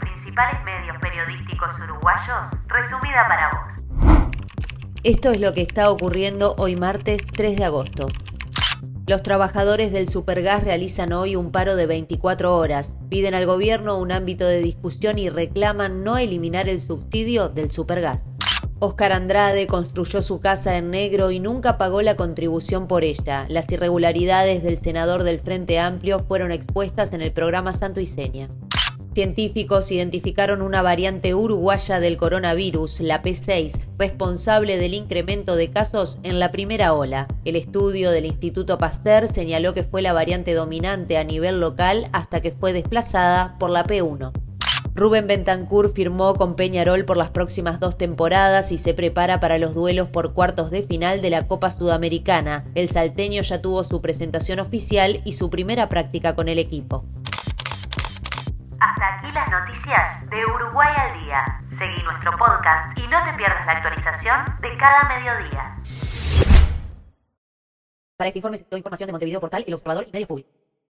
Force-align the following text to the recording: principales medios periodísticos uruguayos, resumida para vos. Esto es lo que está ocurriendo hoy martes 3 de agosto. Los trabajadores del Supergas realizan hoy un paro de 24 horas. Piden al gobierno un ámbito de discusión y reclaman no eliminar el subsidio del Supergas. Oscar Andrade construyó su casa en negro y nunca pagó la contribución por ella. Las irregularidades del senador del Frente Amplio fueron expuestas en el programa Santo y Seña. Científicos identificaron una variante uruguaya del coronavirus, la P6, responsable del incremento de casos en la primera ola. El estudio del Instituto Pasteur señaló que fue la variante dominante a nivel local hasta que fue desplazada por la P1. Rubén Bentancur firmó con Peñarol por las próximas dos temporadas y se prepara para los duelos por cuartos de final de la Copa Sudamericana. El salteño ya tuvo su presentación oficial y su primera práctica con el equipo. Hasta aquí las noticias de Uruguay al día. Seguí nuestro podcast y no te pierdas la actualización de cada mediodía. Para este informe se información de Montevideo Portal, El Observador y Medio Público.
principales 0.00 0.64
medios 0.64 0.96
periodísticos 1.00 1.70
uruguayos, 1.80 2.50
resumida 2.66 3.26
para 3.28 3.50
vos. 3.50 4.28
Esto 5.02 5.30
es 5.30 5.40
lo 5.40 5.52
que 5.52 5.62
está 5.62 5.90
ocurriendo 5.90 6.54
hoy 6.56 6.76
martes 6.76 7.22
3 7.26 7.58
de 7.58 7.64
agosto. 7.64 8.08
Los 9.06 9.22
trabajadores 9.22 9.92
del 9.92 10.08
Supergas 10.08 10.64
realizan 10.64 11.12
hoy 11.12 11.36
un 11.36 11.52
paro 11.52 11.76
de 11.76 11.84
24 11.84 12.56
horas. 12.56 12.94
Piden 13.10 13.34
al 13.34 13.44
gobierno 13.44 13.98
un 13.98 14.12
ámbito 14.12 14.46
de 14.46 14.62
discusión 14.62 15.18
y 15.18 15.28
reclaman 15.28 16.04
no 16.04 16.16
eliminar 16.16 16.70
el 16.70 16.80
subsidio 16.80 17.50
del 17.50 17.70
Supergas. 17.70 18.24
Oscar 18.80 19.12
Andrade 19.12 19.66
construyó 19.66 20.22
su 20.22 20.40
casa 20.40 20.76
en 20.78 20.90
negro 20.90 21.30
y 21.30 21.38
nunca 21.38 21.76
pagó 21.76 22.02
la 22.02 22.16
contribución 22.16 22.88
por 22.88 23.04
ella. 23.04 23.46
Las 23.48 23.70
irregularidades 23.70 24.62
del 24.62 24.78
senador 24.78 25.22
del 25.22 25.40
Frente 25.40 25.78
Amplio 25.78 26.18
fueron 26.20 26.50
expuestas 26.50 27.12
en 27.12 27.20
el 27.20 27.32
programa 27.32 27.72
Santo 27.74 28.00
y 28.00 28.06
Seña. 28.06 28.48
Científicos 29.14 29.92
identificaron 29.92 30.60
una 30.60 30.82
variante 30.82 31.36
uruguaya 31.36 32.00
del 32.00 32.16
coronavirus, 32.16 32.98
la 32.98 33.22
P6, 33.22 33.78
responsable 33.96 34.76
del 34.76 34.92
incremento 34.92 35.54
de 35.54 35.70
casos 35.70 36.18
en 36.24 36.40
la 36.40 36.50
primera 36.50 36.94
ola. 36.94 37.28
El 37.44 37.54
estudio 37.54 38.10
del 38.10 38.24
Instituto 38.24 38.76
Pasteur 38.76 39.28
señaló 39.28 39.72
que 39.72 39.84
fue 39.84 40.02
la 40.02 40.12
variante 40.12 40.52
dominante 40.52 41.16
a 41.16 41.22
nivel 41.22 41.60
local 41.60 42.08
hasta 42.12 42.40
que 42.40 42.50
fue 42.50 42.72
desplazada 42.72 43.56
por 43.60 43.70
la 43.70 43.86
P1. 43.86 44.32
Rubén 44.96 45.28
Bentancur 45.28 45.92
firmó 45.92 46.34
con 46.34 46.56
Peñarol 46.56 47.04
por 47.04 47.16
las 47.16 47.30
próximas 47.30 47.78
dos 47.78 47.96
temporadas 47.96 48.72
y 48.72 48.78
se 48.78 48.94
prepara 48.94 49.38
para 49.38 49.58
los 49.58 49.74
duelos 49.74 50.08
por 50.08 50.34
cuartos 50.34 50.72
de 50.72 50.82
final 50.82 51.22
de 51.22 51.30
la 51.30 51.46
Copa 51.46 51.70
Sudamericana. 51.70 52.64
El 52.74 52.88
salteño 52.88 53.42
ya 53.42 53.62
tuvo 53.62 53.84
su 53.84 54.00
presentación 54.00 54.58
oficial 54.58 55.20
y 55.24 55.34
su 55.34 55.50
primera 55.50 55.88
práctica 55.88 56.34
con 56.34 56.48
el 56.48 56.58
equipo. 56.58 57.04
Hasta 58.84 59.14
aquí 59.14 59.32
las 59.32 59.48
noticias 59.48 60.28
de 60.28 60.44
Uruguay 60.44 60.92
al 60.94 61.24
día. 61.24 61.58
Seguí 61.78 62.02
nuestro 62.02 62.32
podcast 62.36 62.98
y 62.98 63.08
no 63.08 63.24
te 63.24 63.32
pierdas 63.32 63.64
la 63.64 63.72
actualización 63.72 64.60
de 64.60 64.76
cada 64.76 65.08
mediodía. 65.08 65.74
Para 68.18 68.28
este 68.28 68.40
informe 68.40 68.58
se 68.58 68.76
información 68.76 69.06
de 69.06 69.12
Montevideo 69.12 69.40
Portal, 69.40 69.64
El 69.66 69.72
Observador 69.72 70.04
y 70.06 70.12
Medio 70.12 70.26
Público. 70.26 70.50